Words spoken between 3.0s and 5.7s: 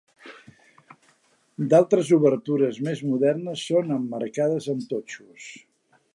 modernes són emmarcades amb totxos.